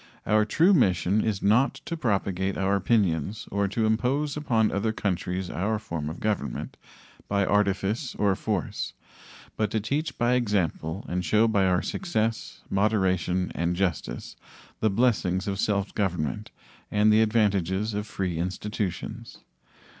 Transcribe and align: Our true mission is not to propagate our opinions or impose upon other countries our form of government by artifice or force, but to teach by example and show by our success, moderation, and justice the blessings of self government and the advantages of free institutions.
Our 0.25 0.45
true 0.45 0.73
mission 0.73 1.21
is 1.23 1.43
not 1.43 1.75
to 1.85 1.95
propagate 1.95 2.57
our 2.57 2.75
opinions 2.75 3.47
or 3.51 3.65
impose 3.75 4.35
upon 4.35 4.71
other 4.71 4.91
countries 4.91 5.51
our 5.51 5.77
form 5.77 6.09
of 6.09 6.19
government 6.19 6.75
by 7.27 7.45
artifice 7.45 8.15
or 8.15 8.35
force, 8.35 8.93
but 9.57 9.69
to 9.69 9.79
teach 9.79 10.17
by 10.17 10.33
example 10.33 11.05
and 11.07 11.23
show 11.23 11.47
by 11.47 11.65
our 11.67 11.83
success, 11.83 12.63
moderation, 12.67 13.51
and 13.53 13.75
justice 13.75 14.35
the 14.79 14.89
blessings 14.89 15.47
of 15.47 15.59
self 15.59 15.93
government 15.93 16.49
and 16.89 17.13
the 17.13 17.21
advantages 17.21 17.93
of 17.93 18.07
free 18.07 18.39
institutions. 18.39 19.43